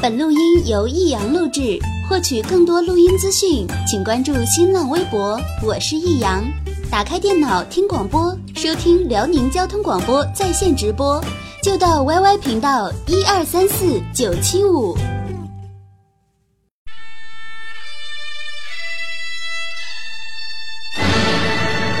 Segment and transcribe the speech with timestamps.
[0.00, 1.76] 本录音由易阳录制，
[2.08, 5.36] 获取更多录音资讯，请关注新浪微博。
[5.60, 6.44] 我是易阳，
[6.88, 11.20] 打开电脑听广播，收听辽宁交通广播在线直播，
[11.64, 14.96] 就到 YY 频道一二三四九七五。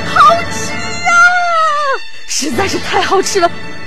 [0.06, 1.12] 好吃啊！
[2.28, 3.50] 实在是太好吃了。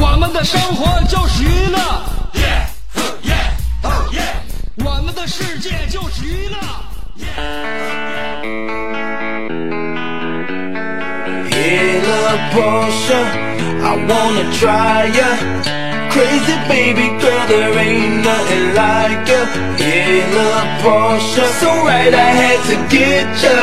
[0.00, 1.78] 我们的生活就是娱乐，
[4.84, 6.56] 我们的世界就是娱乐。
[11.52, 13.20] Halo Porsche,
[13.82, 15.28] I wanna try ya.
[16.10, 19.44] Crazy baby girl, there ain't nothing like ya.
[19.78, 23.56] Halo Porsche, so right I had to get ya.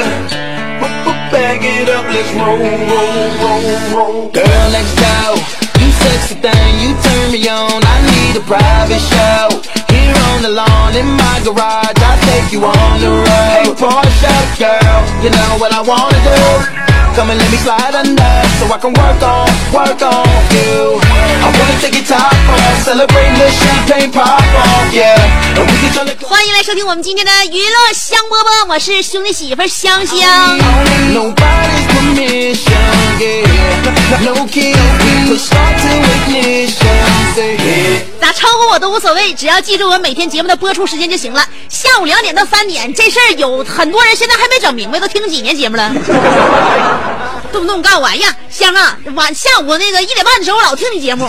[1.33, 4.29] Bag it up, let's roll, roll, roll, roll.
[4.33, 5.41] Girl next door,
[5.81, 7.81] you sexy thing, you turn me on.
[7.81, 9.49] I need a private show.
[9.89, 13.49] Here on the lawn in my garage, I'll take you on the road.
[13.49, 16.92] Hey, Porsche girl, you know what I wanna do.
[17.15, 20.25] Come and let me slide under so I can work on, work on
[20.57, 20.97] you.
[21.45, 25.21] I wanna take your top off, celebrate the champagne pop off, yeah.
[25.55, 30.17] And we can turn the 欢迎来收听我们今天的娱乐香饽饽，我是兄弟媳妇香香。
[31.13, 33.12] Nobody's permission,
[38.21, 41.45] 咋称呼我都无所谓，只要记住我每天节目的播出时间就行了。
[41.69, 45.93] 下午两点到三点，这事儿有很多人现在还没整明白，都听几年节目了，
[47.53, 51.29] 动不动告诉我，哎呀，香啊，晚下午那个一点半的时候我老听你节目。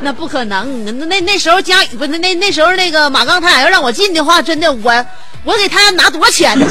[0.00, 5.06] 那不可能，那那那时候佳宇不那那那时候那个马刚他俩要让我进的话，真的我
[5.44, 6.66] 我给他拿多少钱呢？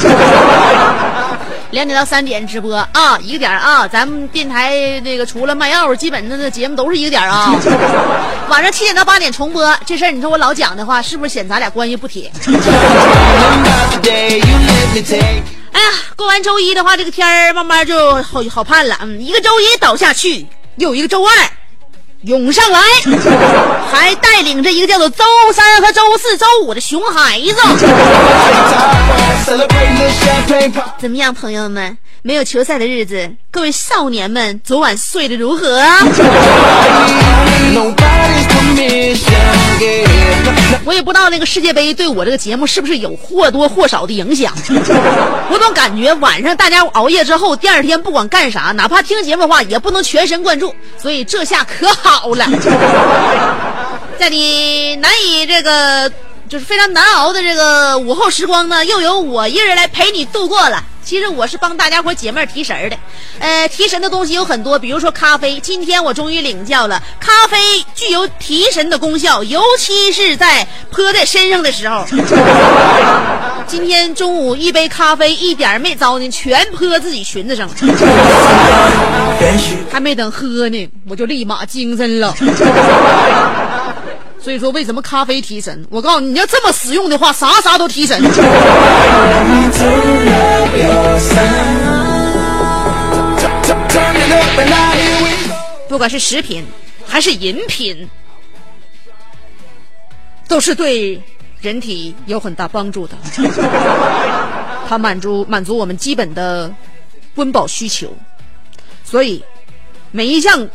[1.72, 7.52] 两点到三点直播啊，一个点儿啊，咱们电台那个除了卖药，基本的那节目都是一个点儿啊。
[8.48, 12.30] 晚上七点到八点重播，这事儿你说我老讲的话，是不是显咱俩关系不铁.
[15.72, 18.96] 哎呀，过完周一的话，这个天儿慢慢就好好盼了。
[19.02, 20.46] 嗯，一个周一倒下去，
[20.76, 21.30] 又一个周二
[22.22, 22.80] 涌上来，
[23.92, 27.54] 还带领着一个叫做周三和周四、周五的熊孩子。
[30.98, 31.96] 怎么样，朋友们？
[32.22, 36.00] 没有球赛的日子，各位少年们昨晚睡得如何啊.
[40.84, 44.52] 我也不知道那个世界杯对我这个节目是不是有或多或少的影响。
[44.68, 50.74] 我总感觉晚上大家熬夜之后，第二天不管干啥，哪怕听节目的话，也不能全神贯注。
[50.98, 52.46] 所以这下可好了，
[54.18, 56.08] 在你难以这个
[56.48, 60.82] 就是非常难熬的这个午后时光呢，又有我一人来陪你度过了。
[61.06, 62.96] 其实我是帮大家伙解闷提神儿的，
[63.38, 65.60] 呃，提神的东西有很多，比如说咖啡。
[65.60, 67.56] 今天我终于领教了，咖啡
[67.94, 72.04] 具有提神的功效，尤其是在泼在身上的时候。
[73.68, 77.74] 今天中午一杯咖啡一点没糟呢，全泼自己裙子上了，
[79.92, 82.34] 还没等喝呢，我就立马精神了。
[84.46, 85.84] 所以说，为什么咖啡提神？
[85.90, 88.22] 我告诉你，你要这么使用的话，啥啥都提神。
[95.88, 96.64] 不管是食品
[97.04, 98.08] 还是饮品，
[100.46, 101.20] 都是对
[101.60, 103.16] 人体有很大帮助的。
[104.88, 106.72] 它满足满足我们基本的
[107.34, 108.14] 温饱需求，
[109.02, 109.44] 所以
[110.12, 110.68] 每一项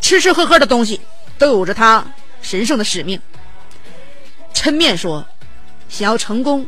[0.00, 0.98] 吃吃喝喝的东西
[1.36, 2.02] 都有着它
[2.42, 3.20] 神圣的使命。
[4.52, 5.24] 抻面说，
[5.88, 6.66] 想要成功，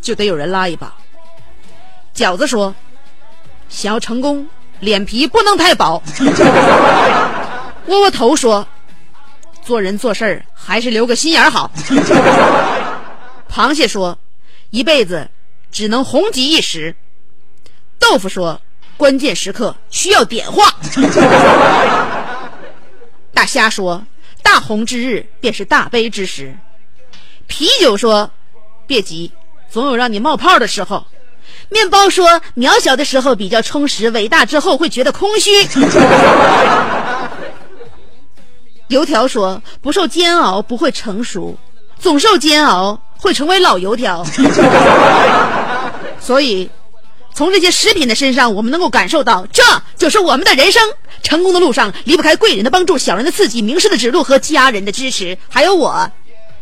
[0.00, 0.94] 就得有人拉一把。
[2.14, 2.74] 饺子说，
[3.68, 4.48] 想要成功，
[4.80, 6.02] 脸皮不能太薄。
[7.86, 8.66] 窝窝头说
[9.64, 11.70] ：“做人做事儿还是留个心眼儿好。”
[13.50, 14.16] 螃蟹说
[14.70, 15.28] ：“一辈子
[15.70, 16.94] 只能红极一时。”
[17.98, 18.60] 豆腐说
[18.96, 20.72] ：“关键时刻需要点化。”
[23.34, 24.04] 大虾说
[24.50, 26.56] ：“大红之日便是大悲之时。”
[27.46, 28.28] 啤酒说
[28.84, 29.30] ：“别急，
[29.70, 31.06] 总有让你冒泡的时候。”
[31.70, 35.50] 面包说：“渺小的时候比较充实，伟大之后会觉得空虚。
[38.88, 41.56] ”油条说：“不受煎熬不会成熟，
[42.00, 44.24] 总受煎熬会成为老油条。
[46.18, 46.68] ”所以，
[47.40, 49.62] 从这些食品的身上，我们能够感受到，这
[49.96, 50.82] 就是我们的人生，
[51.22, 56.12] 成功的路上离不开贵人的帮助，小人的刺激，名师的指路和家人的支持，还有我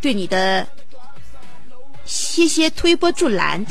[0.00, 0.64] 对你的
[2.04, 3.66] 谢谢推波助澜。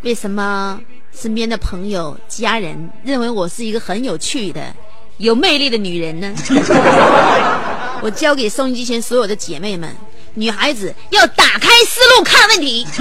[0.00, 0.80] 为什么？
[1.14, 4.74] 身边的朋友、家人认为我是一个很有趣的、
[5.18, 6.34] 有魅力的女人呢？
[8.02, 9.94] 我教给收音机前所有的姐妹们，
[10.34, 12.84] 女孩子要打开思路看问题，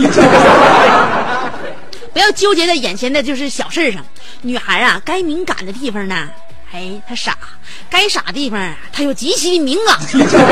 [2.13, 4.05] 不要纠结在眼前的就是小事上。
[4.43, 6.29] 女孩啊，该敏感的地方呢，
[6.71, 7.31] 哎，她傻；
[7.89, 9.97] 该傻的地方啊，她又极其的敏感，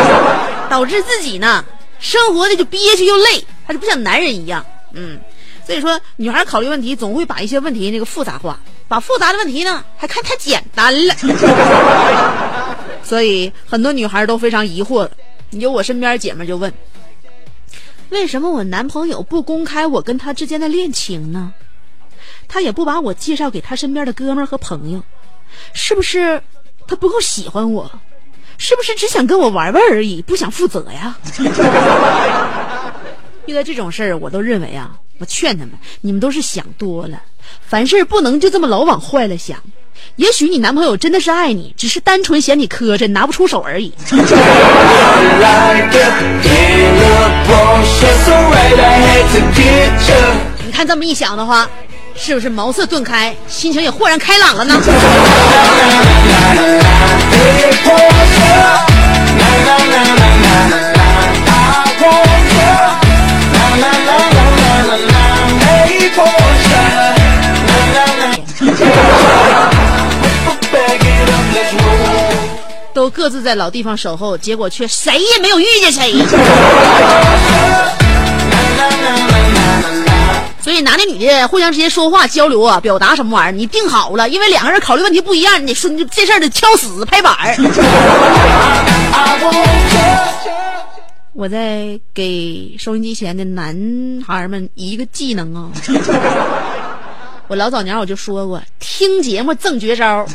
[0.69, 1.63] 导致自己呢
[2.00, 5.19] 生活的就憋屈又累，她就不像男人一样，嗯。
[5.69, 11.13] 所以说，女孩考虑问题总会把一些问题那个复杂化，把复杂的问题呢还看太简单了。
[13.06, 15.07] 所以很多女孩都非常疑惑。
[15.51, 16.74] 有我身边姐妹就问：
[18.10, 21.54] 为什么我男朋友不公开我跟他之间的恋情呢？
[22.48, 25.04] 他也不把我介绍给他身边的哥们儿和朋友，
[25.74, 26.42] 是不是
[26.88, 27.92] 他不够喜欢我？
[28.57, 31.16] 是不是只想跟我玩玩而已，不想负责呀？
[33.45, 35.71] 遇到这种事儿，我都认为啊，我劝他们，
[36.01, 37.21] 你们都是想多了，
[37.68, 39.57] 凡事不能就这么老往坏了想。
[40.16, 43.94] 也许你男朋友真的是爱你，只是单纯嫌你磕碜，拿不出手而已。
[50.66, 51.69] 你看这么一想的话，
[52.16, 54.81] 是不是茅塞顿开，心情也豁然开朗了呢？
[72.94, 76.13] 都各自在老地方守候，结果却谁也没有遇见谁。
[80.62, 87.56] 所以男的女的互相之间说话交流啊，表达什么玩意儿，你定好了，因为两个人考虑问题不一样，你说你这事儿得敲死拍板儿。
[91.33, 93.74] 我在给收音机前的男
[94.27, 95.71] 孩们一个技能啊！
[97.47, 100.25] 我老早年我就说过，听节目赠绝招。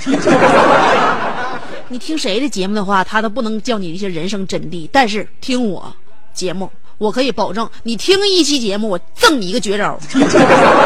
[1.94, 4.88] 你听谁的节目的话，他都不能教你一些人生真谛。
[4.90, 5.94] 但是听我
[6.32, 6.68] 节目，
[6.98, 9.96] 我可以保证，你听一期节目，我赠你一个绝招。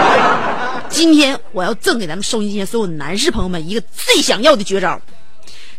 [0.91, 5.01] 今天我要赠给咱们收音机前所有男士朋友们一个最想要的绝招，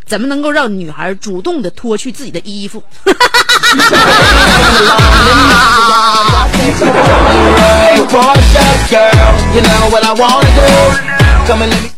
[0.04, 2.81] 怎么能够让女孩主动的脱去自己的衣服.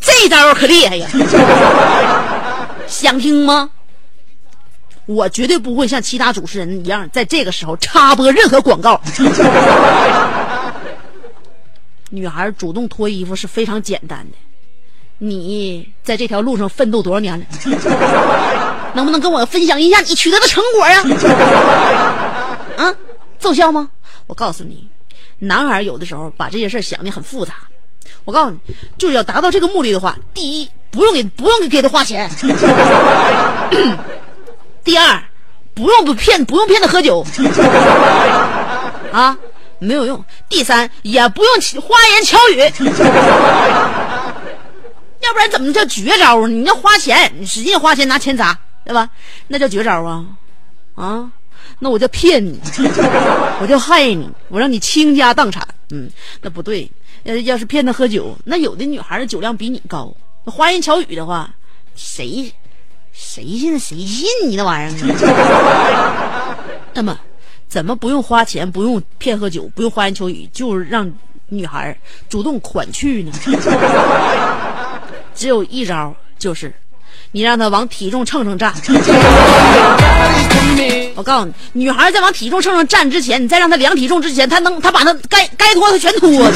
[0.00, 1.08] 这招可厉害呀！
[2.92, 3.70] 想听吗？
[5.06, 9.00] 我绝对不会像其他主持人一样，在这个时候插播任何广告。
[12.10, 14.36] 女孩主动脱衣服是非常简单的。
[15.18, 17.46] 你在这条路上奋斗多少年了？
[18.94, 21.02] 能不能跟我分享一下你取得的成果呀？
[22.76, 22.94] 啊，
[23.38, 23.88] 奏效吗？
[24.26, 24.88] 我告诉你，
[25.38, 27.54] 男孩有的时候把这些事想的很复杂。
[28.24, 28.58] 我告诉你，
[28.98, 32.28] 就是要达到这个目的的话，第一，不用给不用给他花钱；
[34.84, 35.22] 第二，
[35.74, 37.26] 不用不骗不用骗他喝酒，
[39.10, 39.36] 啊，
[39.80, 40.18] 没有用；
[40.48, 42.58] 第三，也不用花言巧语，
[45.20, 46.46] 要不然怎么叫绝招啊？
[46.46, 49.08] 你要花钱，你使劲花钱拿钱砸，对吧？
[49.48, 50.26] 那叫绝招啊！
[50.94, 51.30] 啊，
[51.78, 52.60] 那我叫骗你，
[53.60, 55.66] 我叫害你，我让你倾家荡产。
[55.90, 56.10] 嗯，
[56.42, 56.90] 那不对。
[57.24, 61.54] 要要是骗他喝酒，那有的女孩的酒量比你高，那花言巧语的话，
[61.94, 62.52] 谁
[63.12, 64.98] 谁信谁信你那玩意儿？
[66.94, 67.18] 那么，
[67.68, 71.10] 怎么不用花钱，不用骗喝酒，不用花言巧语，就让
[71.48, 71.96] 女孩
[72.28, 73.32] 主动款去呢？
[75.34, 76.72] 只有一招，就是
[77.34, 78.74] 你让他往体重秤上站。
[81.14, 86.52] 我告诉你，女孩在往体重秤上站之前，你再让她量体重之前，她能，她把她该该脱的全脱了。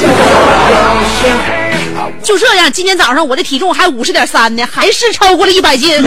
[2.21, 5.99] 就这样，今天早上我的体重还五十点三呢，还是超过了一百斤。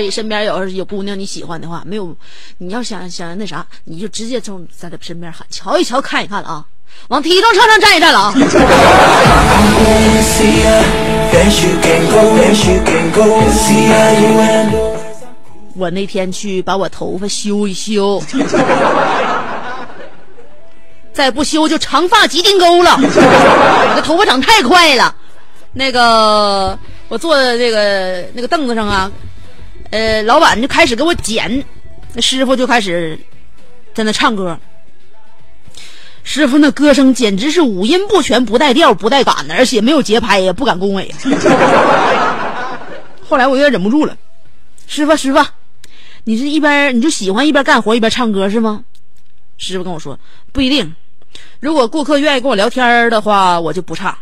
[0.00, 2.16] 所以身边有有姑娘你喜欢的话，没有，
[2.56, 6.64] 你要想想那啥，你就直接从在他身边喊，瞧一瞧，看一看了啊，
[7.08, 8.32] 往体重秤上站一站了啊。
[15.76, 18.22] 我那天去把我头发修一修，
[21.12, 22.98] 再不修就长发及腚沟了。
[22.98, 25.14] 我这头发长太快了。
[25.72, 26.76] 那个
[27.08, 29.08] 我坐在这个那个凳子上啊，
[29.90, 31.64] 呃，老板就开始给我剪，
[32.14, 33.18] 那师傅就开始
[33.94, 34.58] 在那唱歌。
[36.22, 41.12] 师傅那歌声简直是五音不全、不带调、不带感的，而且没有节拍，也不敢恭维。
[43.26, 44.16] 后来我有点忍不住了，
[44.86, 45.44] 师傅，师傅，
[46.24, 48.84] 你是一边你就喜欢一边干活一边唱歌是吗？
[49.56, 50.18] 师傅跟我说
[50.52, 50.94] 不一定，
[51.58, 54.16] 如果顾客愿意跟我聊天的话，我就不唱。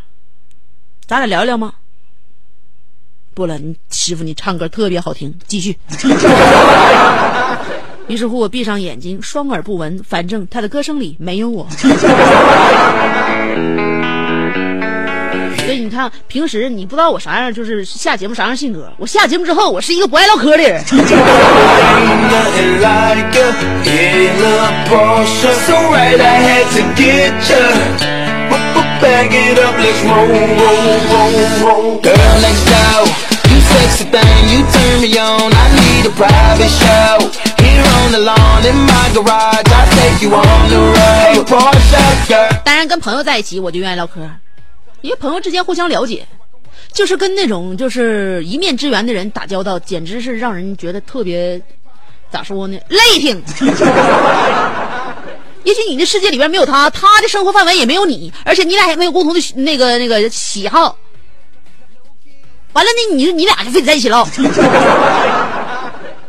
[1.06, 1.74] 咱俩聊聊吗？
[3.38, 5.78] 不了，你师傅你唱歌特别好听，继续。
[8.08, 11.64] 于是乎，我闭上眼睛，双耳不闻，反正他的歌声里没有我。
[11.70, 11.88] 所
[15.72, 18.92] 以你看，平时你不知道我啥样，就是下节目啥样性格。
[18.98, 20.82] 我下节目之后，我是一个不爱唠嗑的人。
[33.78, 35.52] Sexy thing, you turn me on.
[35.54, 37.30] I need a private show.
[37.62, 41.46] Here on the lawn in my garage, I take you on the road.
[41.46, 42.50] Porsche girl.
[42.64, 44.28] 当然，跟朋友在一起，我就愿意唠嗑，
[45.02, 46.26] 因为朋友之间互相了解，
[46.92, 51.60] 就是跟那种就是一面之缘的人打交道，简直是让人觉得特别
[52.32, 53.40] 咋说呢，累挺。
[55.64, 60.96] 也许你的世界里边没有他，他的生活范围也没有你，而且你俩也没有共同的那个那个喜好。
[62.78, 64.24] 完了呢，你你俩就非得在一起唠。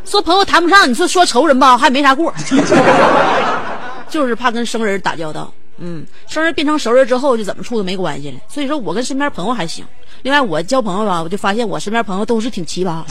[0.04, 2.34] 说朋友谈不上，你说说仇人吧，还没啥过。
[4.10, 5.52] 就是怕跟生人打交道。
[5.78, 8.40] 嗯，生人变成熟人之后，就怎么处都没关系了。
[8.48, 9.86] 所以说我跟身边朋友还行。
[10.22, 13.04] 另外，我交朋友吧，我就发现我身边朋友都是挺奇葩，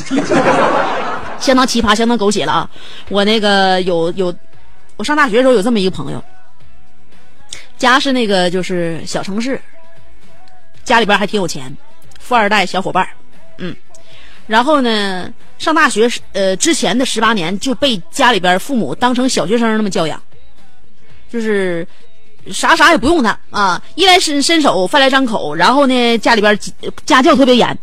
[1.40, 2.70] 相当奇葩，相当狗血了啊！
[3.08, 4.36] 我那个有有，
[4.98, 6.22] 我上大学的时候有这么一个朋友，
[7.78, 9.62] 家是那个就是小城市，
[10.84, 11.74] 家里边还挺有钱，
[12.20, 13.10] 富二代小伙伴儿
[13.60, 13.76] 嗯，
[14.48, 20.22] 然后呢，上大学呃之前的十八年就被家里边父母当成小学生那么教养，
[21.30, 21.86] 就是
[22.52, 25.54] 啥啥也不用他啊，衣来伸伸手，饭来张口。
[25.54, 26.58] 然后呢，家里边
[27.06, 27.78] 家教特别严，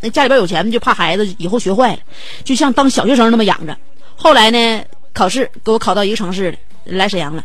[0.00, 1.98] 那家里边有钱就怕孩子以后学坏了，
[2.44, 3.76] 就像当小学生那么养着。
[4.16, 7.44] 后来呢，考试给我考到一个城市，来沈阳了。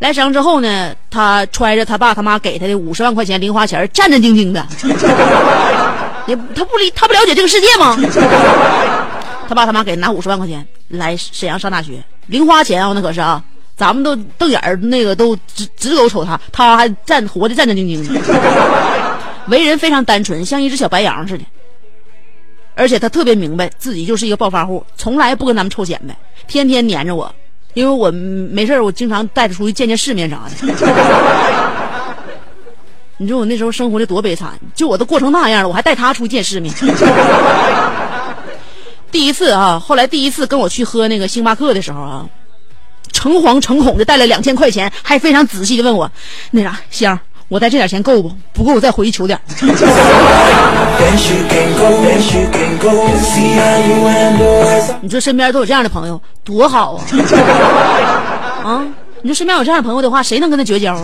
[0.00, 4.66] 来沈阳之后呢，他揣着他爸他妈给他的五十万块钱零花钱，战战兢兢的。
[6.28, 7.96] 也他不理他不了解这个世界吗？
[9.48, 13.42] 他爸他妈给拿五十万块钱来沈阳上大学，零花钱啊，那可是啊，
[13.74, 18.20] 咱们都瞪眼儿，那个都直直勾瞅他，他还站活的战战兢兢的，
[19.48, 21.44] 为人非常单纯，像一只小白羊似的。
[22.74, 26.14] 而且他特别明白自己就是一个暴发户，从来不跟咱们臭显摆，
[26.46, 27.34] 天天黏着我，
[27.72, 30.54] 因为我没事我经常带他出去见见世面啥的。
[33.20, 36.72] 你说我那时候生活的多悲惨，就我都过成那样了，我还带他出去见世面。
[39.10, 42.26] 第一次啊，后来第一次跟我去喝那个星巴克的时候啊，
[43.12, 46.10] 诚惶诚恐的带了两千块钱，还非常仔细的问我，
[46.52, 48.30] 那啥香，我带这点钱够不？
[48.52, 49.40] 不够我再回去求点.
[55.00, 57.02] 你说身边都有这样的朋友，多好啊！
[58.62, 58.86] 啊，
[59.22, 61.02] 你说身边有这样的朋友的话，谁能跟他绝交啊？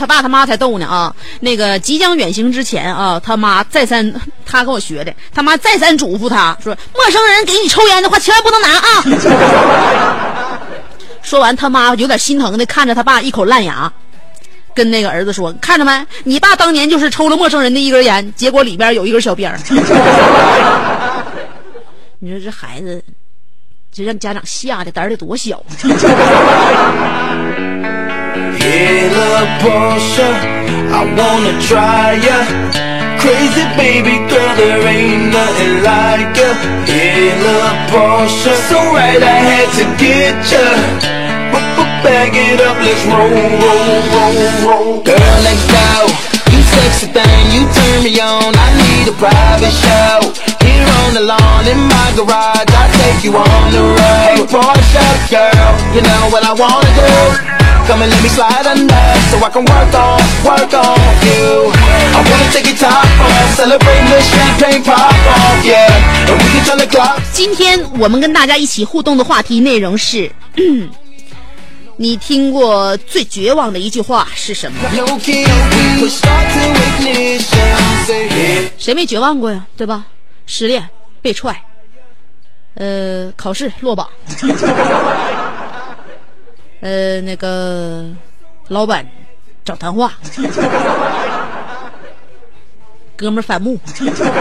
[0.00, 1.14] 他爸他妈才逗呢啊！
[1.40, 4.10] 那个即将远行之前啊，他妈再三，
[4.46, 9.04] 他跟我学的，他妈再三嘱咐他说：“陌生人给你抽烟的话，千万不能拿啊！”
[11.20, 13.92] 说完，他妈有点心疼的看着他爸一口烂牙，
[14.74, 19.54] 跟那个儿子说：“看着没，你爸当年就是抽了陌生人的一根烟，结果里边有一根小鞭。
[22.20, 23.04] ”你说这孩子，
[23.92, 25.68] 这让家长吓得胆儿得多小啊！
[28.50, 30.28] Look, Porsche,
[30.90, 32.38] I wanna try ya.
[33.22, 36.50] Crazy baby girl, there ain't nothing like ya.
[37.46, 40.66] Look, Porsche, so right I had to get ya.
[42.02, 45.02] Back it up, let's roll, roll, roll, roll.
[45.04, 46.08] Girl next door,
[46.48, 48.56] you sexy thing, you turn me on.
[48.56, 50.32] I need a private show.
[50.64, 54.00] Here on the lawn in my garage, I take you on the road.
[54.00, 57.59] Hey, Portia girl, you know what I wanna do.
[57.90, 58.94] Come and let me slide under,
[59.30, 60.94] so I can work on, work on
[61.26, 61.72] you.
[62.14, 66.30] I wanna take your top off, celebrate the champagne pop off, yeah.
[66.30, 67.20] And we can turn the clock.
[67.32, 70.30] 今天我们跟大家一起互动的话题内容是：
[71.96, 75.18] 你听过最绝望的一句话是什么 to.
[78.78, 79.66] 谁没绝望过呀？
[79.76, 80.06] 对吧？
[80.46, 80.88] 失恋、
[81.20, 81.60] 被踹，
[82.74, 84.08] 呃，考试落榜，
[86.80, 88.06] 呃，那个
[88.68, 89.06] 老板
[89.64, 90.14] 找谈话，
[93.14, 93.78] 哥们儿反目，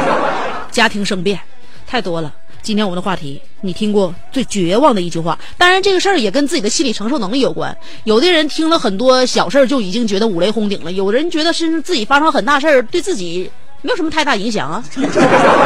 [0.72, 1.38] 家庭生变，
[1.86, 2.34] 太多了。
[2.62, 5.38] 今天我们的话题，你听过最绝望的一句话？
[5.58, 7.76] 当然，这个事儿也跟自己的心理承受能力有关。
[8.04, 13.50] 有的人听了很多小事儿就已经觉得五雷轰顶了，有的人觉得是自己发生很大事儿，对自己
[13.82, 14.84] 没有什么太大影响啊。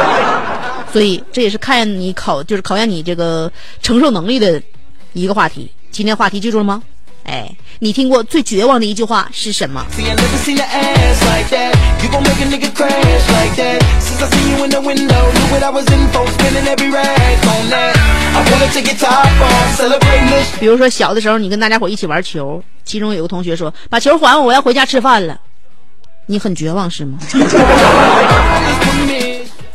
[0.92, 3.50] 所以这也是看你考，就是考验你这个
[3.82, 4.60] 承受能力的
[5.12, 5.70] 一个话题。
[5.94, 6.82] 今天话题记住了吗？
[7.24, 7.48] 哎
[7.78, 9.80] 你听过最绝望的一句话是什么？
[20.58, 25.38] 比如说小的时候你跟大家伙一起玩球其中有个同学说把球还我我要回家吃饭了。
[26.26, 27.18] 你很绝望是吗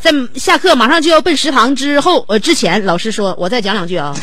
[0.01, 4.13] 在下课马上就要奔食堂之后呃之前老师说我再讲两句啊。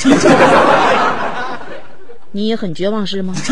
[2.37, 3.35] 你也很绝望是吗？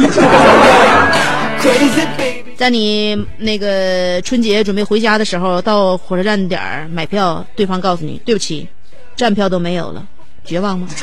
[2.55, 8.69] 在你那个春节准备回家的时候，到火车站点儿买票，对方告诉你：“对不起，
[9.17, 10.05] 站票都没有了。”
[10.45, 10.87] 绝望吗？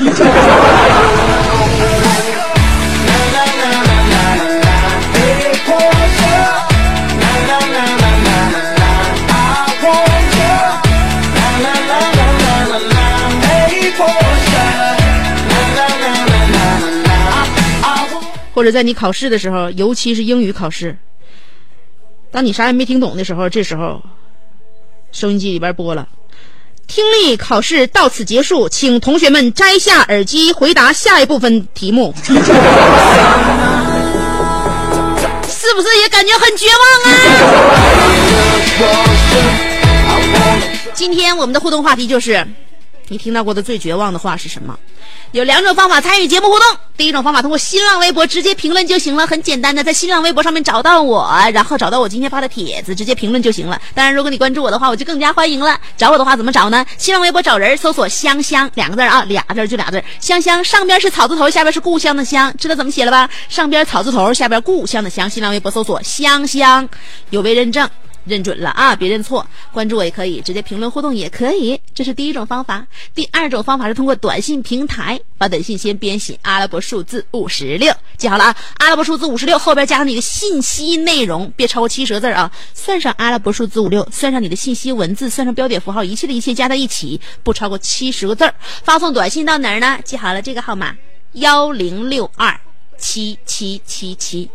[18.62, 20.96] 或者在你考试的时候，尤其是英语考试，
[22.30, 24.00] 当你啥也没听懂的时候，这时候
[25.10, 26.06] 收音机里边播了。
[26.86, 32.14] 听力考试到此结束，请同学们摘下耳机，回答下一部分题目。
[32.22, 32.32] 是
[35.74, 36.84] 不是也感觉很绝望
[40.32, 40.58] 啊？
[40.94, 42.46] 今天我们的互动话题就是，
[43.08, 44.78] 你听到过的最绝望的话是什么？
[45.32, 46.66] 有两种方法参与节目互动。
[46.96, 53.80] 第一种方法通过新浪微博直接评论就行了，很简单的，在新浪微博上面找到我，然后找到我今天发的帖子，直接评论就行了。
[53.94, 55.78] 当然，如果你关注我的话，我就更加欢迎了。
[55.96, 56.84] 找我的话怎么找呢？
[56.96, 63.28] 新浪微博找人，搜索“香香”两个字啊，俩字就俩字，香香上边是草字头，下边是故乡的乡，知道怎么写了吧？
[63.48, 65.28] 上边草字头，下边故乡的乡。
[65.28, 66.88] 新浪微博搜索“香香”，
[67.30, 67.88] 有微认证。
[68.24, 69.46] 认准了啊，别认错。
[69.72, 72.86] 关注我也可以，直接评论互动也可以，这是第一种方法。
[73.14, 82.50] 第二种方法是通过短信平台，把短信先编写阿拉伯数字五十六，记好了啊，阿拉伯数字五十六后边加上你的信息内容，别超过七十个字啊。
[82.74, 88.54] 算上阿拉伯数字五六，算上你的信息文字，算上标点符号，一切的一切加在一起，不超过七十个字儿。
[88.82, 89.98] 发送短信到哪儿呢？
[90.04, 90.96] 记好了这个号码：
[91.32, 92.58] 幺零六二
[92.98, 94.48] 七七七七，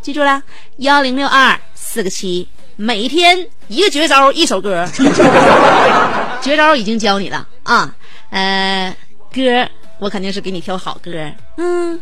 [0.00, 0.42] 记住了，
[0.78, 2.48] 幺零六二四个七。
[2.82, 4.88] 每天一个绝招，一首歌，
[6.40, 7.94] 绝招已经教你了啊。
[8.30, 8.96] 呃，
[9.30, 11.10] 歌我肯定是给你挑好歌，
[11.58, 12.00] 嗯，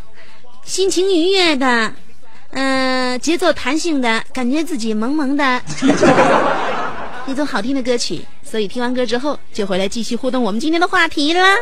[0.63, 1.93] 心情愉悦的，
[2.51, 5.61] 嗯、节奏弹性的，感觉自己萌萌的，
[7.27, 8.25] 那种好听的歌曲。
[8.41, 11.55] 所以听完歌之后，就回来继续互动我们今天的话题啦。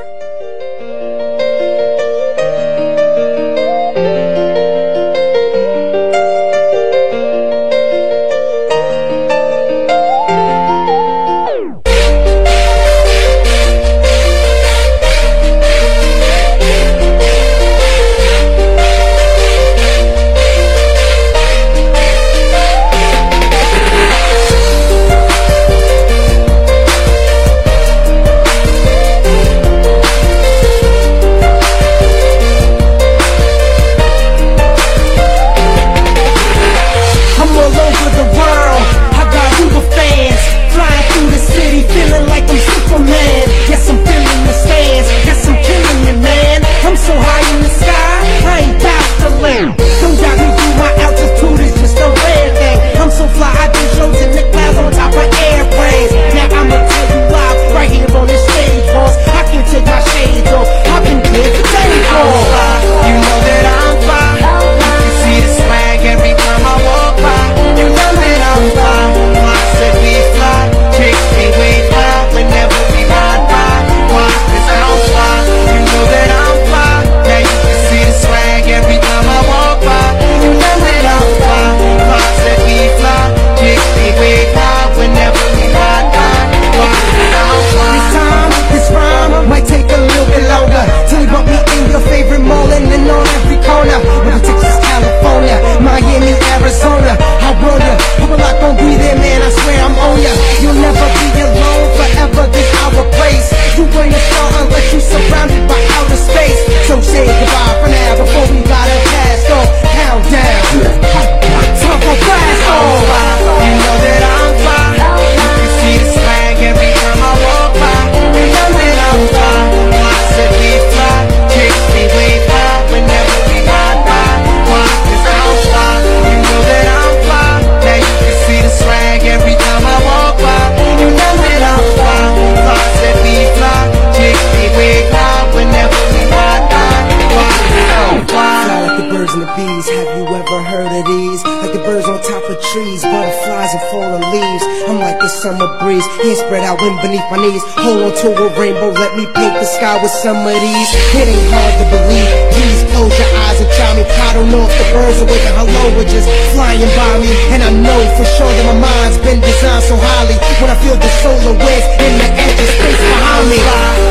[147.56, 150.90] Hold on to a rainbow, let me paint the sky with some of these.
[151.16, 152.28] It ain't hard to believe.
[152.52, 154.04] Please close your eyes and try me.
[154.04, 157.32] I don't know if the birds are waking hello or just flying by me.
[157.56, 160.36] And I know for sure that my mind's been designed so highly.
[160.60, 163.60] When I feel the solar winds in the empty space behind me.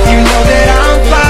[0.09, 1.26] You know that I'm fly.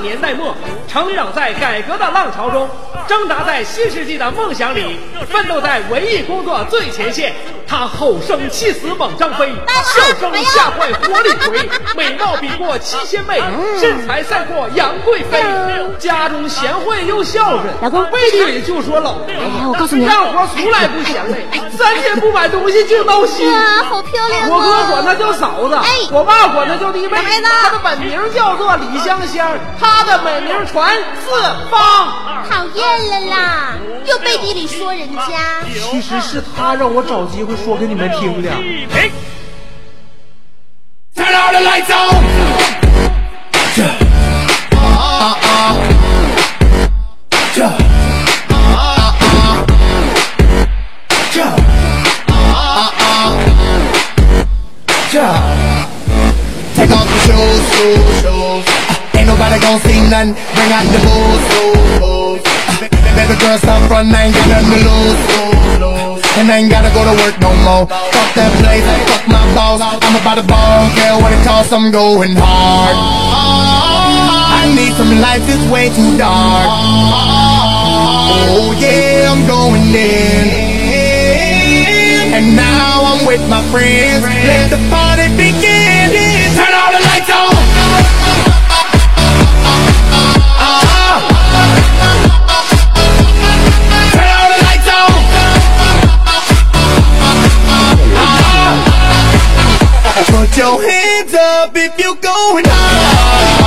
[0.00, 0.54] 年代末，
[0.88, 2.68] 成长在改革的浪潮中，
[3.06, 4.98] 挣扎在新世纪的梦想里，
[5.30, 7.34] 奋斗在文艺工作最前线。
[7.68, 13.40] 他吼声气死猛张飞，笑声吓坏活李逵，美貌比过七仙妹，
[13.80, 15.42] 身材赛过杨贵妃。
[15.98, 23.50] 家中贤惠又孝顺，老公背地里就说老婆哎我告诉你干活从来不嫌累，三天不买东西就闹心。
[23.50, 24.86] 哇，好漂亮我哥哦！
[24.90, 27.16] 管她叫嫂子，哎我爸管她叫弟妹。
[27.42, 29.48] 她的本名叫做李香香，
[29.80, 31.30] 她的美名传四
[31.70, 32.12] 方。
[32.48, 33.74] 讨厌了啦，
[34.06, 35.64] 又背地里说人家。
[35.90, 38.50] 其实是他让我找机会说给你们听的。
[41.76, 43.26] Lights on.
[56.76, 58.64] Take off your shoes, shoes, shoes.
[58.68, 60.32] Uh, Ain't nobody gon' see none.
[60.54, 62.42] Bring out the booze, booze, booze.
[62.44, 65.45] Uh, Baby, girl, stop front, I ain't got nothing to lose.
[66.36, 67.88] And I ain't gotta go to work no more.
[67.88, 69.80] Fuck that place, fuck my boss.
[69.80, 72.96] I'm about to ball, care what it costs, I'm going hard.
[74.60, 76.68] I need some life, it's way too dark.
[78.52, 80.76] Oh yeah, I'm going in.
[82.36, 84.20] And now I'm with my friends.
[84.20, 85.75] Let the party begin.
[100.27, 103.61] Put your hands up if you're going hard.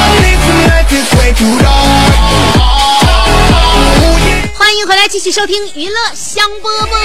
[0.00, 2.14] I need some light, it's way too dark.
[4.04, 4.48] Oh, yeah.
[4.56, 6.98] 欢迎回来，继续收听娱乐香饽饽。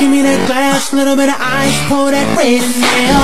[0.00, 3.20] Give me that glass, little bit of ice, pour that red in there.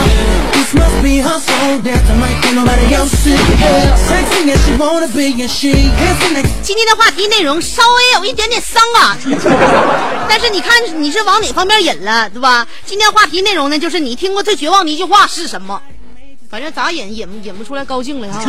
[0.53, 3.97] This must be her soul dancing like ain't nobody else in here.
[3.97, 9.17] Sexy as she wanna be, and she dancing like 今天的话题内容稍微有一点点伤感，
[10.29, 12.67] 但是你看你是往哪方面引了，对吧？
[12.85, 15.81] 今天话题内容呢，就是你听过最绝望的一句话是什么？
[16.51, 18.43] 反正咋引引引不出来高兴了哈。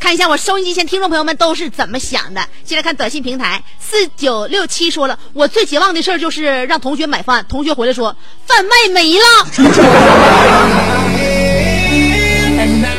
[0.00, 2.40] 看一下我收音机前听众朋友们都是怎么想的。
[2.64, 9.26] 先来看短信平台，四九六七说了，我最绝望的事儿就是让同学买饭，同学回来说饭卖没了，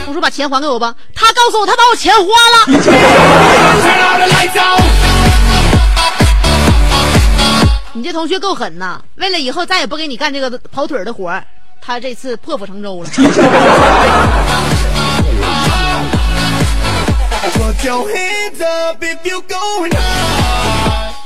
[0.08, 2.66] 我说把钱还给我吧，他告诉我他把我钱花了。
[7.94, 9.02] 你这同学够狠呐！
[9.16, 11.42] 为了以后再也不给你干这个跑腿的活，
[11.82, 13.10] 他这次破釜沉舟了。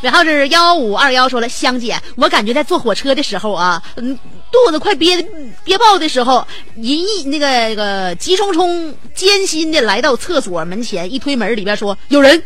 [0.02, 4.18] 然后是幺五二幺说了，香姐，我感觉在坐火车的时候啊，嗯，
[4.52, 5.22] 肚子快憋
[5.64, 12.44] 憋爆的时候，一一那个那个急匆匆艰辛的来到厕所门前，一推门里边说有人，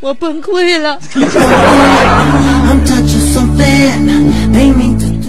[0.00, 0.98] 我崩溃了。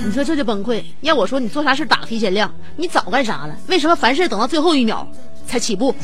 [0.06, 0.84] 你说这就崩溃。
[1.02, 3.56] 要我说，你做啥事打个提前量，你早干啥了？
[3.68, 5.08] 为什么凡事等到最后一秒
[5.48, 5.96] 才起步？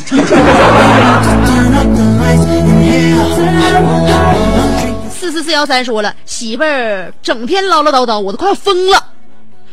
[5.10, 9.04] 四四四幺三说了，媳妇儿整天唠唠叨叨，我都快要疯了，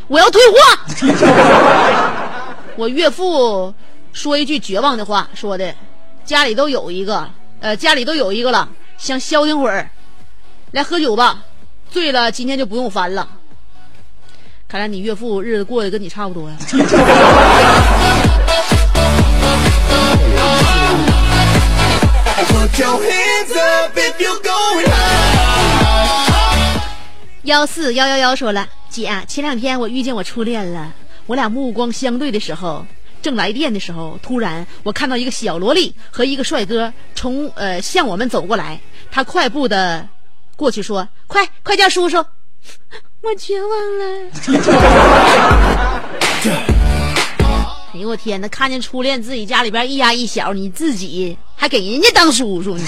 [0.07, 0.57] 我要退货。
[2.75, 3.73] 我岳父
[4.13, 5.73] 说一句绝望的话，说的
[6.23, 7.27] 家里都有一个，
[7.59, 9.89] 呃，家里都有一个了，想消停会儿，
[10.71, 11.43] 来喝酒吧，
[11.89, 13.27] 醉了今天就不用翻了。
[14.67, 16.55] 看来你岳父日子过得跟你差不多呀。
[27.43, 30.93] 幺四幺幺幺说了，姐，前两天我遇见我初恋了，
[31.25, 32.85] 我俩目光相对的时候，
[33.21, 38.79] 正来电的时候，突然我看到一个小萝莉和一个帅哥从呃向我们走过来，
[39.11, 40.07] 他快步的
[40.55, 42.17] 过去说：“快快叫叔叔，
[43.21, 44.05] 我绝望了。”
[47.91, 48.47] 哎呦我天哪！
[48.49, 52.83] 看见初恋自己家里边一丫一小，你自己还给人家当叔叔呢？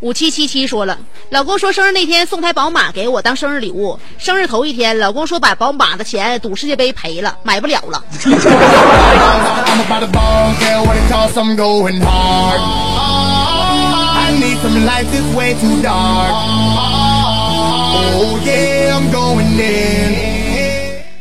[0.00, 0.96] 五七七七说了，
[1.30, 3.98] 老公说生日那天送台宝马给我当生日礼物。
[4.18, 8.04] 生日头一天，老公说把宝马的钱赌世界杯赔了，买不了了。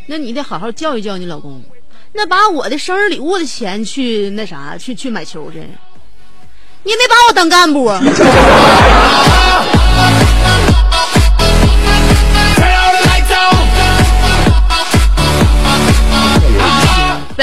[0.07, 1.59] 那你得好好教育教育你老公。
[2.13, 5.59] 那把我的生日礼物的钱去那啥去去买球去。
[6.83, 7.99] 你也没把我当干部啊？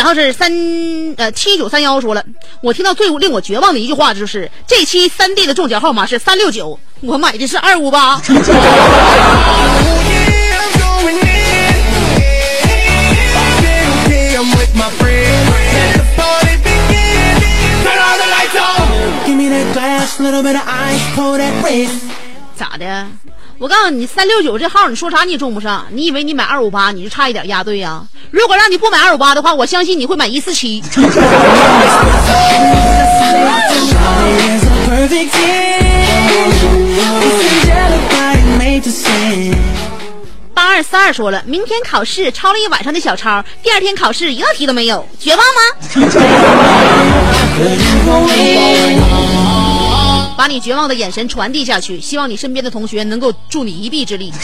[0.03, 0.51] 然后是三
[1.17, 2.25] 呃七九三幺说了，
[2.61, 8.15] 我听到最令我绝望的一句话就是，这期三 D 的中奖号码是三六九，我买的是二五八。
[8.15, 8.23] Oh.
[22.57, 23.07] 咋的？
[23.63, 25.87] 我告诉你，三六九这号你说啥你也中不上。
[25.91, 30.83] 你以为你买二五八你就差一点押对呀、如果让你不买二五八的话，我相信你会买一四七。
[40.53, 45.61] 八二四二说了，明天考试抄了一晚上的小抄，第二天考试一道题都没有，绝望吗？
[50.43, 54.33] 把你绝望的眼神传递下去，希望你身边的同学能够助你一臂之力。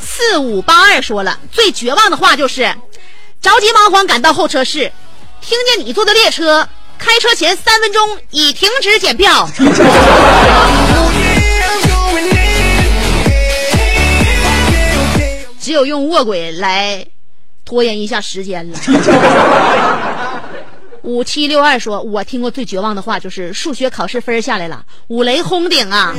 [0.00, 2.62] 四五八二说了最绝望的话就是，
[3.42, 4.90] 着急忙慌赶到候车室，
[5.42, 6.66] 听见你坐的列车
[6.98, 9.48] 开车前三分钟已停止检票。
[15.60, 17.04] 只有用卧轨来
[17.64, 18.78] 拖延一下时间了。
[21.02, 26.14] 五七六二说，我听过最绝望的话就是数学考试分下来了，五雷轰顶啊！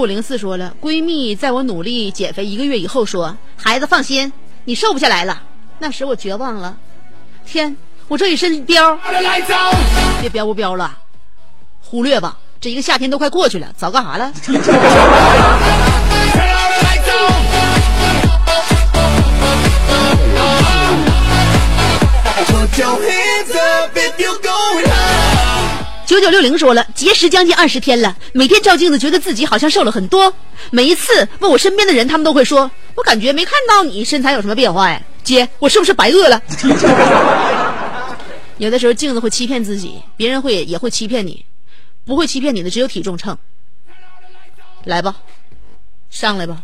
[0.00, 4.32] 五零四说了，闺蜜在我努力减肥一个月以后说，孩子放心，
[4.64, 5.42] 你瘦不下来了。
[5.78, 6.74] 那时我绝望了，
[7.44, 7.76] 天，
[8.08, 8.96] 我这一身膘，
[10.22, 10.96] 别膘不膘了，
[11.84, 14.32] 忽略吧，这一个夏天都快过去了，早干啥了？
[26.10, 30.34] 九九六零说了，节食将近二十天了，每天照镜子觉得自己好像瘦了很多。
[30.72, 36.42] 每一次问我身边的人，他们都会说，我感觉没看到你身材有什么变化呀，姐，我是不是白饿了？
[38.58, 41.44] 有的时候镜子会欺骗自己，别人会也会欺骗你，
[42.04, 43.38] 不会欺骗你的只有体重秤。
[44.82, 45.14] 来吧，
[46.10, 46.60] 上来吧。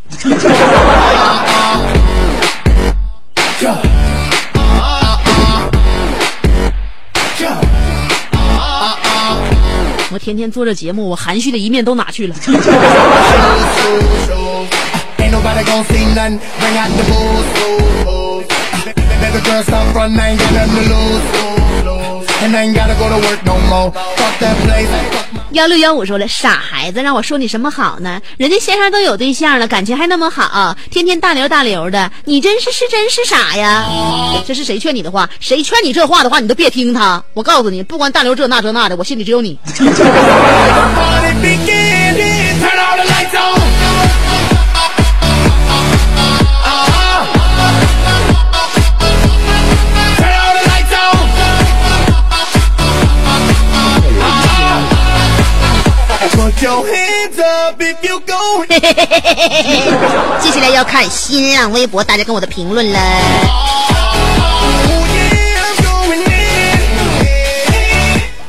[10.16, 12.34] 我天天做着节目，我含蓄的一面都哪去了？
[25.56, 28.20] 幺六幺五说了傻孩子让我说你什么好呢？
[28.36, 33.86] 人家先生都有对象了感情还那么好天天大流大流的你真是是真是傻呀？
[34.46, 35.26] 这是谁劝你的话？
[35.40, 37.24] 谁劝你这话的话你都别听他。
[37.32, 39.58] 我告诉你不管大流这那这那的我心里只有你。
[60.40, 62.98] 接下来要看新浪微博大家跟我的评论了。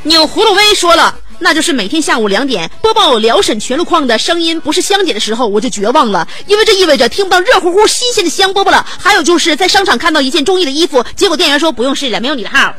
[0.03, 1.13] 扭葫芦威说了。
[1.39, 8.85] 那就是每天下午两点播报辽沈全路况的声音不是香姐的时候，我就绝望了，因为这意味着听不到热乎乎新鲜的香饽饽了。
[8.99, 12.73] 还有就是在商场看到一件中意的衣服，结果店员说不用试了，没有你的号。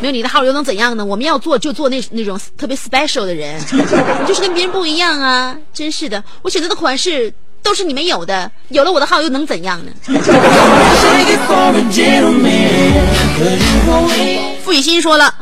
[0.00, 1.04] 没有你的号又能怎样呢？
[1.04, 5.56] 我们要做就做那那种特别 special 的人，你就是跟别人不一样啊！
[5.72, 7.32] 真是的，我选择的款式
[7.66, 9.90] 都是你没有的，有了我的号又能怎样呢？
[14.62, 15.34] 付雨欣说了，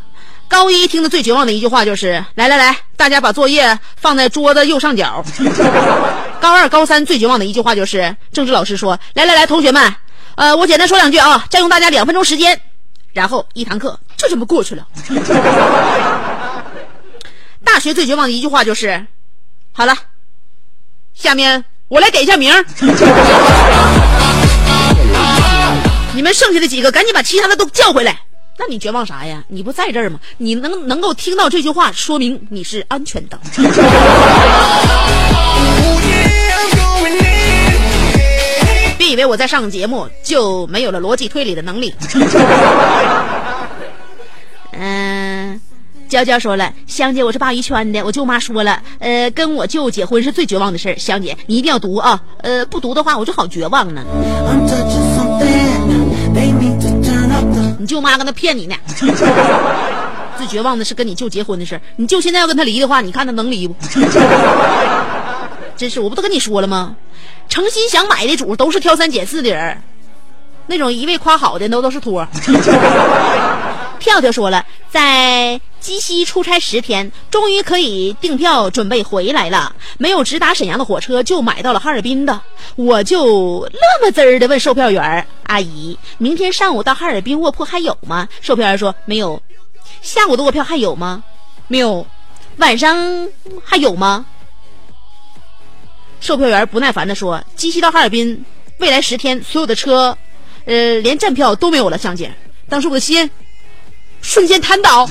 [0.49, 5.23] 高一听的最绝望的一句话就是：“来来来，大家把作业放在桌子右上角。
[6.41, 9.95] ”高二、高三最绝望的一句话就是政治老师说：“来来来，同学们，
[10.37, 12.59] 呃，我简单说两句啊，占用大家两分钟时间。”
[13.13, 14.87] 然后一堂课就这么过去了。
[17.63, 19.07] 大学最绝望的一句话就是
[19.73, 19.95] ：“好了，
[21.13, 22.53] 下面我来点一下名。
[26.15, 28.17] ”你们剩下的几个赶紧把其他的都叫回来。
[28.57, 29.43] 那你绝望啥呀？
[29.49, 30.21] 你不在这儿吗？
[30.39, 33.39] 你能能够听到这句话，说明你是安全的。
[38.97, 41.95] 别以为我在上节目就没有了逻辑推理的能力。
[46.09, 50.97] 娇娇说了，香姐，我是鲅鱼圈的，我舅妈说了，呃，跟我舅结婚是最绝望的事儿。
[50.97, 54.05] 香姐，你一定要读啊，呃，不读的话我就好绝望呢。
[57.79, 58.77] 你舅妈跟他骗你呢。
[60.37, 63.75] 最绝望的是跟你舅结婚的事儿，你舅现在要跟他离的话，你看他能离不？
[65.77, 66.95] 真是，我不都跟你说了吗？
[67.49, 69.79] 诚心想买的主都是挑三拣四的人，
[70.67, 72.27] 那种一味夸好的都都是托。
[73.99, 79.75] 票票说了，在鸡西出差十天，终于可以订票准备回来了。
[79.99, 82.41] 没有直达沈阳的火车，就买到了哈尔滨的。
[82.77, 89.41] 我就乐么滋儿的问售票员阿姨：“明天上午到哈尔滨卧铺还有吗？”售票员说：“没有。”
[90.03, 91.23] 下午的卧票还有吗？
[91.69, 92.07] 没有。
[92.59, 93.29] 晚上
[93.65, 94.27] 还有吗？
[96.21, 98.45] 售票员不耐烦地说：“鸡西到哈尔滨，
[98.79, 100.17] 未来十天所有的车，
[100.65, 102.35] 呃，连站票都没有了。”香姐，
[102.69, 103.31] 当时我的心
[104.25, 105.07] 瞬间瘫倒。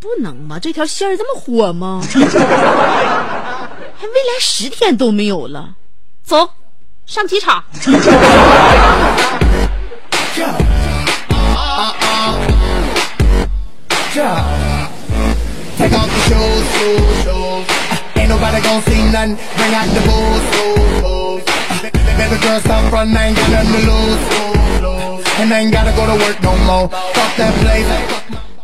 [0.00, 0.58] 不能吧？
[0.60, 2.02] 这条线儿这么火吗？
[2.12, 2.30] 还未来
[4.40, 5.74] 十天都没有了。
[6.24, 6.50] 走，
[7.06, 7.62] 上机场。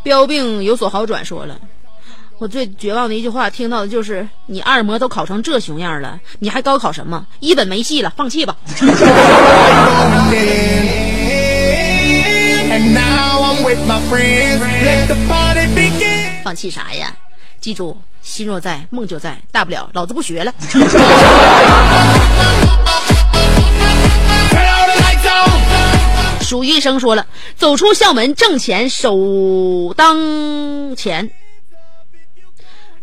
[0.03, 1.57] 标病有所好转，说了。
[2.39, 7.25] 我最绝望的一句话听到的就是：“你二模都考成这熊样了，你还高考什么？
[7.39, 8.57] 一本没戏了，放弃吧。
[8.77, 8.89] going
[10.33, 10.83] in.
[12.73, 14.59] And now I'm with my friends.
[14.61, 16.43] Let the party begin.
[16.43, 17.14] ”放弃啥呀？
[17.61, 20.53] 记住，心若在，梦就在，大不了老子不学了。
[26.65, 31.31] 医生说了，走出校门挣钱首当前。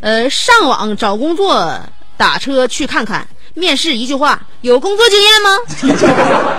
[0.01, 1.79] 呃，上网找工作，
[2.15, 5.57] 打车去看看，面试一句话：有工作经验吗？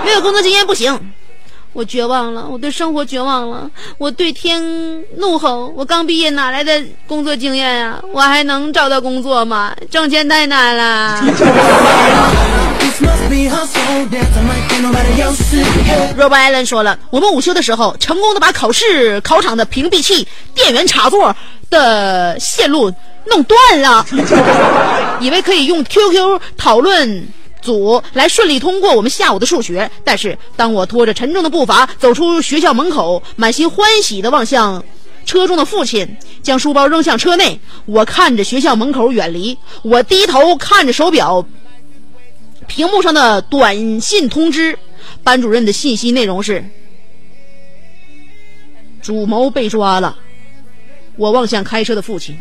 [0.05, 1.13] 没有工作经验不行。
[1.73, 4.61] 我绝望了，我对生活绝望了，我对天
[5.17, 5.71] 怒吼。
[5.75, 9.73] 我刚毕业，哪来的工作经验呀、我还能找到工作吗？
[9.89, 11.23] 挣钱太难了。
[16.17, 21.33] Rob Allen 说了，我们午休的时候，成功的把考试考场的屏蔽器、电源插座
[21.69, 22.91] 的线路
[23.25, 24.05] 弄断了，
[25.21, 27.25] 以为可以用 QQ 讨论
[27.61, 29.89] 组来顺利通过我们下午的数学。
[30.03, 34.83] 但是，当我拖着沉重的步伐走出学校门口，满心欢喜地望向
[35.25, 41.45] 车中的父亲，将书包扔向车内，我看着学校门口远离，我低头看着手表。
[42.67, 44.77] 屏幕上的短信通知，
[45.23, 46.63] 班主任的信息内容是：
[49.01, 50.15] 主谋被抓了。
[51.17, 52.37] 我望向开车的父亲，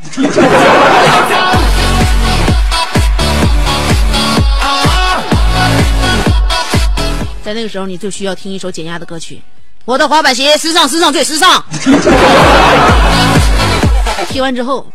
[7.50, 9.42] 在那个时候，你就需要听一首减压的歌曲。
[9.84, 11.60] 我的滑板鞋，时尚，时尚最时尚。
[14.28, 14.86] 听完之后，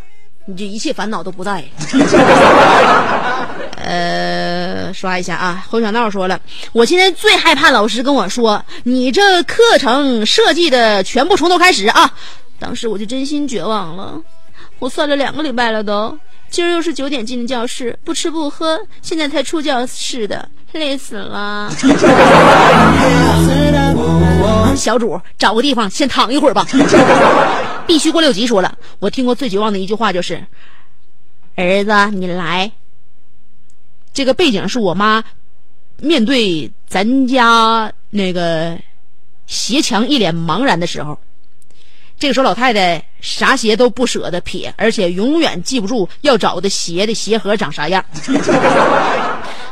[0.45, 1.61] 你就一切烦恼都不在。
[3.83, 6.39] 呃，刷一下啊，侯小闹说了，
[6.71, 12.09] 我现在最害怕老师跟我说你这课程设计的全部从头开始啊，
[12.57, 14.13] 当时我就真心绝望了。
[14.79, 16.17] 我算了两个礼拜了都，
[16.55, 21.69] 今儿又是九点进的教室，不吃不喝，现在才出教室的，累死了。
[24.73, 26.65] 小主，找个地方先躺一会儿吧。
[27.85, 30.41] 必须过六级说了，我听过最绝望的一句话就是
[31.57, 32.71] ：“儿子，你来。”
[34.15, 35.21] 这个背景是我妈
[35.99, 38.79] 面对咱家那个
[39.45, 41.19] 斜墙一脸茫然的时候。
[42.18, 48.03] 这个时候，老太太啥鞋都不舍得撇，而且永远记不住要找的鞋的鞋盒长啥样。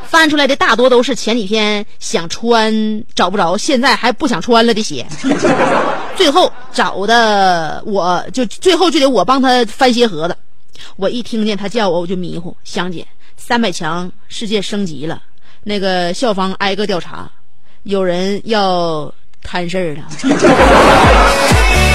[0.05, 5.03] 翻出来的大多都是前几天想穿找不着，现在还不想穿了的鞋。
[6.15, 10.37] 最后找的我就最后就得我帮他翻鞋盒子。
[10.97, 12.55] 我一听见他叫我，我就迷糊。
[12.63, 15.19] 香姐，三百强世界升级了，
[15.63, 17.31] 那个校方挨个调查，
[17.81, 20.03] 有人要摊事儿了。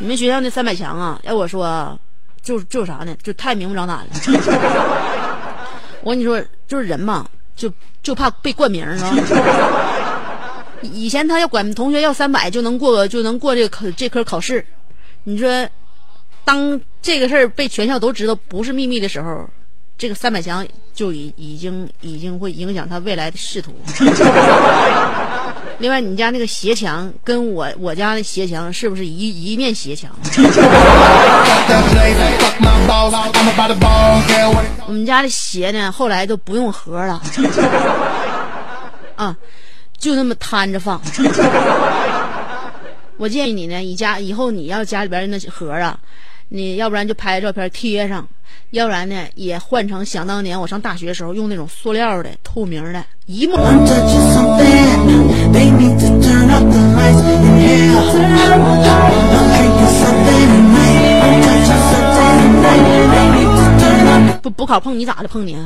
[0.00, 1.98] 你们学校那三百强啊，要我说，
[2.42, 3.14] 就就啥呢？
[3.22, 4.06] 就太明目张胆了。
[6.02, 7.70] 我跟你说，就是人嘛，就
[8.02, 9.14] 就怕被冠名啊。
[10.80, 14.64] 以前他要管同学要三百就能过，就能过这个这科考试。
[15.24, 15.68] 你说，
[16.46, 19.46] 当这个事儿被全校都知道不是秘密的时候，
[19.98, 23.74] 这个三百强就已已经已经会影响他未来的仕途。
[25.80, 30.10] 另外，你家那个斜墙跟我我家的斜墙是不是一一面斜墙？
[34.86, 37.20] 我们家的鞋呢，后来都不用盒了，
[39.16, 39.34] 啊，
[39.98, 41.00] 就那么摊着放。
[43.16, 45.98] 我建议你呢，以家以后你要家里边那盒啊，
[46.48, 48.26] 你要不然就拍照片贴上，
[48.70, 53.58] 要不然呢也换成想当年我上大学的时候用那种塑料的透明的，一模。
[64.42, 65.60] 不不考碰你咋的碰你啊？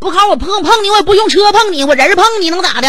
[0.00, 2.88] 不考我碰碰你，我也不用车碰你，我人碰你能咋的？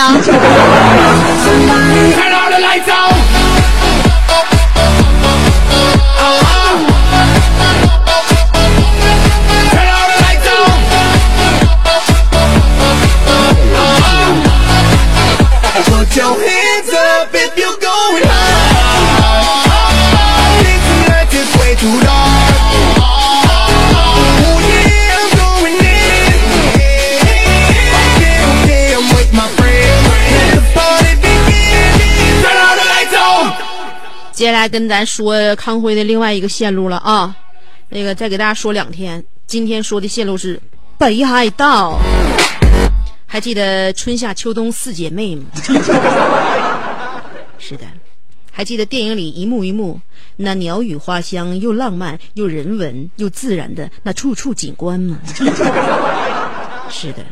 [34.31, 37.35] 接下来跟咱说康辉的另外一个线路了啊，
[37.89, 39.21] 那个再给大家说两天。
[39.45, 40.57] 今天说的线路是
[40.97, 41.99] 北海道，
[43.31, 45.45] 还记得春夏秋冬四姐妹吗？
[47.59, 47.85] 是的，
[48.51, 50.01] 还记得电影里一幕一幕
[50.37, 55.19] 那鸟语花香又浪漫又人文又自然的那处处景观吗？
[56.89, 57.23] 是的，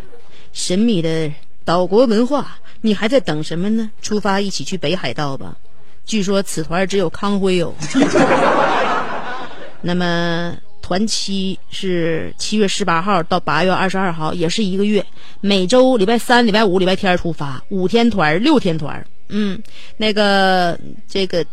[0.54, 1.32] 神秘的
[1.66, 3.90] 岛国文化，你还在等什么呢？
[4.00, 5.58] 出发一起去北海道吧。
[6.06, 7.74] 据说此团只有康辉有。
[9.82, 10.56] 那么
[10.88, 15.06] 团期是七月十八号到八月二十二号，也是一个月。
[15.42, 19.06] 每周礼拜三、礼拜五、礼拜天出发，五天团，六天团。
[19.28, 19.62] 嗯，
[19.98, 21.46] 那个这个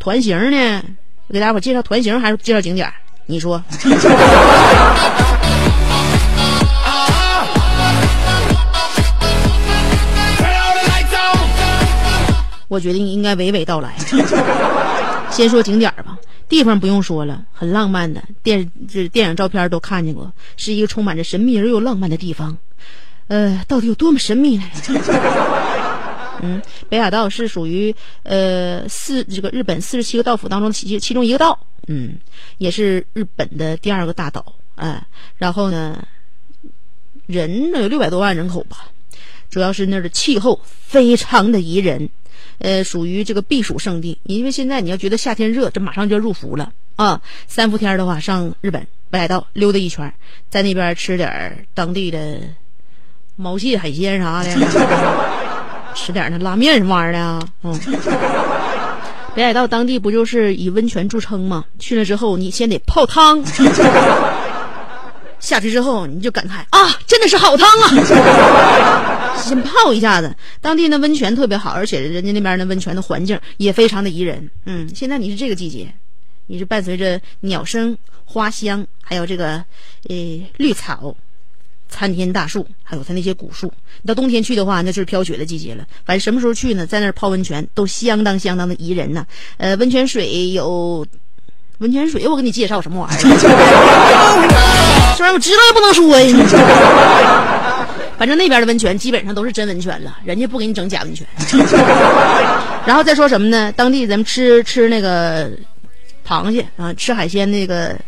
[0.00, 0.82] 团型呢，
[1.32, 2.92] 给大伙介绍团型还是介绍景点？
[3.26, 3.62] 你说？
[12.66, 13.94] 我决定应该娓娓道来。
[15.40, 16.18] 先说景点吧，
[16.50, 22.58] 地方不用说了，很浪漫的电这电影照片都看见过，是一个充满着神秘而又浪漫的地方。
[23.26, 24.64] 呃，到底有多么神秘呢？
[26.42, 26.60] 嗯，
[26.90, 32.18] 北海道是属于呃四这个日本四十七个道府当中其其中一个道，嗯，
[32.58, 34.44] 也是日本的第二个大岛。
[34.74, 35.06] 哎，
[35.38, 36.06] 然后呢，
[37.24, 38.90] 人呢有六百多万人口吧，
[39.48, 42.10] 主要是那儿的气候非常的宜人。
[42.60, 47.20] 呃，属于这个避暑胜地，因为现在你要觉得夏天热，这马上就要入伏了啊。
[47.48, 50.12] 三伏天的话，上日本北海道溜达一圈，
[50.48, 52.38] 在那边吃点当地的
[53.36, 54.50] 毛蟹、海鲜啥的，
[55.96, 57.40] 吃点那拉面什么玩意儿的啊。
[57.62, 57.80] 嗯，
[59.34, 61.64] 北海道当地不就是以温泉著称吗？
[61.78, 63.42] 去了之后，你先得泡汤。
[65.40, 69.36] 下去之后，你就感慨啊，真的是好汤啊！
[69.42, 74.50] 先泡一下子，当地的温泉特别好，而且人家那边的温泉的环境也非常的宜人。
[74.66, 75.92] 嗯，现在你是这个季节，
[76.46, 79.64] 你是伴随着鸟声、花香，还有这个
[80.08, 80.16] 呃
[80.58, 81.16] 绿草、
[81.88, 83.72] 参天大树，还有它那些古树。
[84.02, 85.86] 你到冬天去的话，那就是飘雪的季节了。
[86.04, 89.26] 反正什么时候去呢，在那儿泡温泉都相当相当的宜人呐。
[89.56, 91.06] 呃，温泉水有
[91.80, 93.18] 温泉水，我给你介绍什么玩意儿？
[95.16, 97.86] 这玩意儿我知道也不能说呀。
[98.18, 101.26] 反正那边的温泉基本上都是真温泉了，人家不给你整假温泉。
[102.86, 103.72] 然后再说什么呢？
[103.72, 105.50] 当地咱们吃吃那个
[106.26, 107.98] 螃蟹啊，吃海鲜那个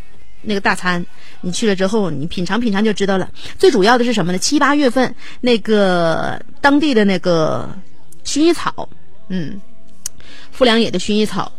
[0.43, 1.03] 那个大餐，
[1.41, 3.27] 你去了之后，你品尝品尝就知道了。
[3.57, 4.37] 最主要的是什么呢？
[4.37, 7.67] 七八月份那个当地的那个
[8.23, 8.87] 薰衣草，
[9.29, 9.59] 嗯，
[10.51, 11.51] 富良野的薰衣草，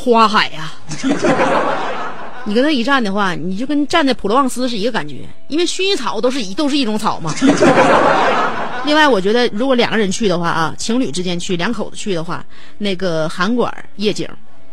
[0.00, 0.72] 花海呀、
[2.44, 5.16] 你跟他一站的话，你就跟站在普罗旺斯是一个感觉，
[5.48, 7.34] 因为薰衣草都是一都是一种草嘛。
[8.86, 12.42] 另外，我觉得如果两个人去的话啊，情侣之间去，两口子去的话，
[12.78, 14.26] 那个韩馆夜景，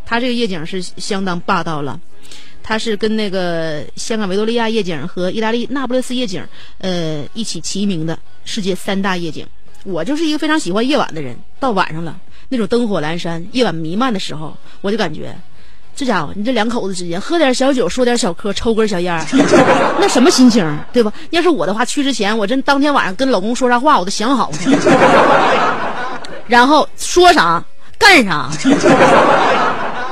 [0.06, 2.00] 它这个夜景是相当霸道了。
[2.64, 6.42] 它是跟那个香港维多利亚夜景和意大利那不勒斯夜景，
[6.78, 9.46] 呃，一起齐名的世界三大夜景。
[9.84, 12.18] 我就是一个非常喜欢夜晚的人，到晚上了，
[12.50, 15.36] 那种灯火阑珊、夜晚弥漫的时候，我就感觉，
[15.96, 19.26] 这家伙，你这两口子之间喝点小酒，说点小嗑，抽根小烟儿，
[20.00, 21.12] 那什么心情，对吧？
[21.32, 24.52] 要是我的话，去之前我真当天晚上跟老公说啥话，我都想好，
[26.48, 27.64] 然后说啥
[27.98, 28.50] 干啥。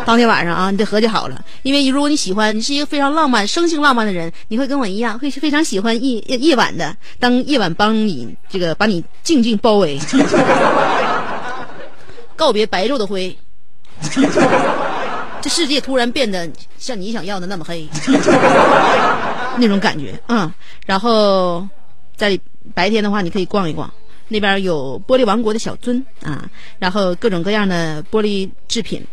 [0.06, 6.96] 当天晚上啊，你得合计好了，因为如果你喜欢，你是一个非常浪漫、生性浪漫的人，你会跟我一样，会非常喜欢夜夜晚的。
[7.20, 9.98] 当夜晚帮你这个把你静静包围，
[12.36, 13.36] 告别白昼的灰，
[15.42, 17.88] 这世界突然变得像你想要的那么黑，
[19.58, 20.52] 那种感觉，嗯。
[20.86, 21.68] 然后
[22.16, 22.40] 在
[22.74, 23.92] 白天的话，你可以逛一逛，
[24.28, 29.06] 那边有玻璃王国的小樽啊，然后各种各样的玻璃制品。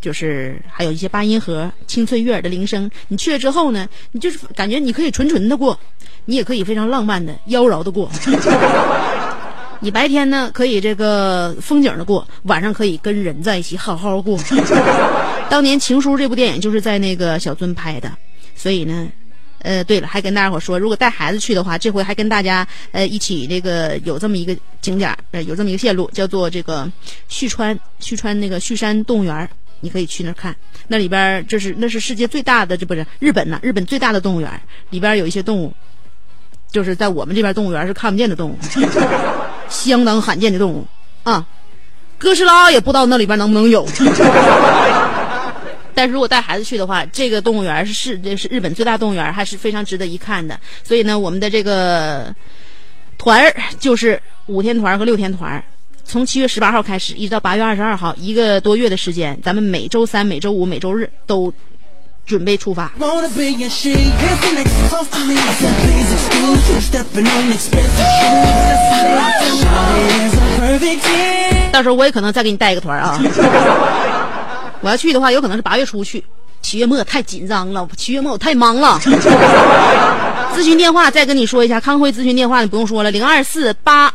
[0.00, 2.90] 就是还有一些八音盒、清脆悦耳的铃声。
[3.08, 5.80] 你去了之后呢，你就是感觉你可以纯纯的过，
[6.26, 8.10] 你也可以非常浪漫的、妖娆的过。
[9.84, 14.38] 你白天呢可以这个风景的过，晚上可以跟人在一起好好过。
[15.50, 18.10] 当年《情书》这部电影就是在那个小樽拍的，
[18.56, 19.06] 所以呢，
[19.58, 26.90] 呃，对了，还跟大家伙说，如果带孩子去的话，这回还跟大家呃一起这个有这么一个景点，呃，有这么一个线路，叫做这个
[27.28, 29.46] 旭川旭川那个旭山动物园。
[29.80, 30.56] 你可以去那儿看，
[30.88, 33.60] 那里边这是那是世界最大的，这不是日本呐？
[33.62, 34.50] 日本最大的动物园
[34.88, 35.70] 里边有一些动物，
[36.72, 38.56] 就是在我们这边动物园是看不见的动物，
[39.68, 40.86] 相当罕见的动物
[41.22, 41.46] 啊。
[42.16, 43.86] 哥斯拉也不知道那里边能不能有，
[45.94, 50.58] 但是如果带孩子去的话，这个动物园是是这是日本最大动物园，还是非常值得一看的。
[50.82, 52.34] 所以呢，我们的这个
[53.18, 55.62] 团儿就是五天团和六天团。
[56.04, 61.52] 从七月十八号开始，一直到八月二十二号，一个多月的时间，咱们每周三、每周五、每周日都
[62.26, 62.90] 准备出发。
[71.72, 73.18] 到时候我也可能再给你带一个团啊！
[74.80, 76.24] 我要去的话，有可能是八月初去，
[76.62, 79.00] 七月末太紧张了，七月末我太忙了。
[80.54, 84.12] 咨询电话再跟你说一下，康辉咨询电话你不用说了，零二四八。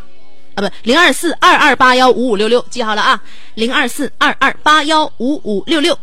[0.55, 3.21] 啊，不，零二四二二八幺五五六六，记好了啊，
[3.55, 5.97] 零二四二二八幺五五六六，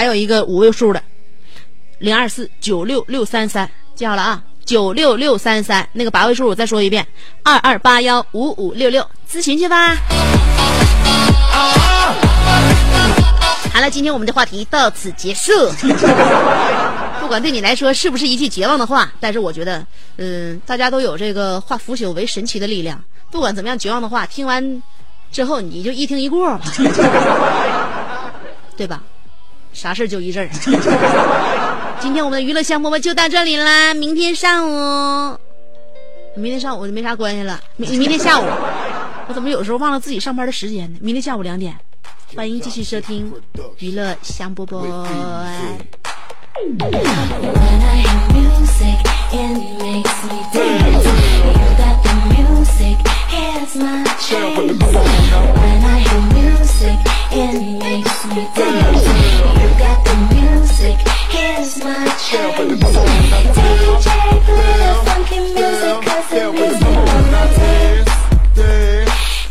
[0.00, 1.02] 还有一个五位数的，
[1.98, 7.06] 零二四九六六三三，记好了啊，九六六三三，那个八位数我再说一遍，
[7.42, 9.94] 二二八幺五五六六，咨询去吧。
[13.74, 15.52] 好了，今天我们的话题到此结束。
[17.20, 19.86] 不管对你来说是不是一句绝望的话，但是我觉得，
[20.16, 22.98] 嗯，大家都有这个化腐朽为神奇的力量。
[23.30, 24.82] 不管怎么样，绝望的话听完
[25.30, 26.60] 之后，你就一听一过吧，
[28.78, 29.02] 对吧？
[29.72, 30.50] 啥事就一阵儿。
[32.00, 35.38] 今天我们的娱乐项目就到这里啦，明天上午，
[36.34, 37.60] 明天上午就没啥关系了。
[37.76, 38.44] 明明天下午，
[39.28, 40.98] 我怎么有时候忘了自己上班的时间呢？
[41.02, 41.76] 明天下午两点，
[42.34, 43.32] 欢迎继续收听
[43.78, 44.80] 娱乐香饽饽。
[46.62, 46.84] When
[47.82, 48.98] I hear music,
[49.32, 50.99] it makes me dance.
[53.60, 54.56] Here's my chance.
[54.56, 56.98] When I hear music,
[57.30, 59.04] it makes me dance.
[59.60, 60.96] You got the music,
[61.28, 62.56] here's my chance.
[63.56, 64.08] DJ,
[64.46, 68.10] play the funky music, cause it makes me wanna dance.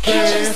[0.02, 0.49] Can't you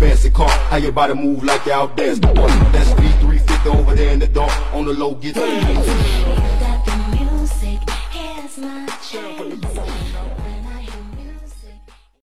[0.00, 0.48] fancy car.
[0.48, 2.32] How your body move like y'all dance boy.
[2.72, 4.50] That's V350 over there in the dark.
[4.74, 5.96] On the low, get the music.
[8.10, 8.89] Here's my